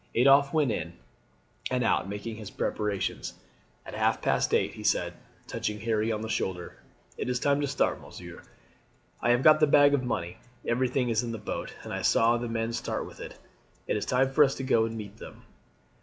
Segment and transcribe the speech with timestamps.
[0.15, 0.93] Adolphe went in
[1.69, 3.35] and out making his preparations.
[3.85, 5.13] At half past eight he said,
[5.45, 6.77] touching Harry on the shoulder:
[7.19, 8.41] "It is time to start, monsieur.
[9.21, 10.37] I have got the bag of money.
[10.65, 13.37] Everything is in the boat, and I saw the men start with it.
[13.85, 15.43] It is time for us to go and meet them."